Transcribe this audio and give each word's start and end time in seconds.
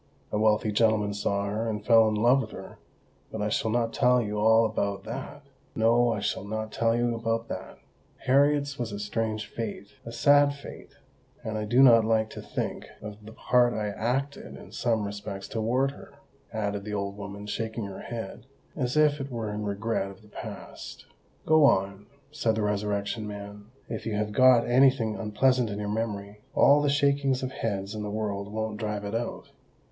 A 0.31 0.39
wealthy 0.39 0.71
gentleman 0.71 1.13
saw 1.13 1.45
her, 1.45 1.69
and 1.69 1.85
fell 1.85 2.07
in 2.07 2.15
love 2.15 2.41
with 2.41 2.49
her—but 2.49 3.39
I 3.39 3.49
shall 3.49 3.69
not 3.69 3.93
tell 3.93 4.19
you 4.19 4.39
all 4.39 4.65
about 4.65 5.03
that! 5.03 5.43
No—I 5.75 6.21
shall 6.21 6.43
not 6.43 6.71
tell 6.71 6.95
you 6.95 7.13
about 7.13 7.49
that! 7.49 7.77
Harriet's 8.25 8.79
was 8.79 8.91
a 8.91 8.97
strange 8.97 9.45
fate—a 9.45 10.11
sad 10.11 10.55
fate; 10.55 10.95
and 11.43 11.55
I 11.55 11.65
do 11.65 11.83
not 11.83 12.03
like 12.03 12.31
to 12.31 12.41
think 12.41 12.87
of 12.99 13.23
the 13.23 13.31
part 13.31 13.75
I 13.75 13.89
acted 13.89 14.57
in 14.57 14.71
some 14.71 15.05
respects 15.05 15.47
towards 15.47 15.93
her," 15.93 16.15
added 16.51 16.83
the 16.83 16.95
old 16.95 17.15
woman, 17.15 17.45
shaking 17.45 17.85
her 17.85 17.99
head, 18.01 18.47
as 18.75 18.97
if 18.97 19.21
it 19.21 19.29
were 19.29 19.53
in 19.53 19.63
regret 19.65 20.09
of 20.09 20.23
the 20.23 20.29
past. 20.29 21.05
"Go 21.45 21.63
on," 21.65 22.07
said 22.31 22.55
the 22.55 22.63
Resurrection 22.63 23.27
Man. 23.27 23.65
"If 23.87 24.07
you 24.07 24.15
have 24.15 24.31
got 24.31 24.65
any 24.67 24.89
thing 24.89 25.15
unpleasant 25.15 25.69
in 25.69 25.77
your 25.77 25.89
memory, 25.89 26.41
all 26.55 26.81
the 26.81 26.89
shakings 26.89 27.43
of 27.43 27.51
heads 27.51 27.93
in 27.93 28.01
the 28.01 28.09
world 28.09 28.51
won't 28.51 28.77
drive 28.77 29.05
it 29.05 29.13
out." 29.13 29.51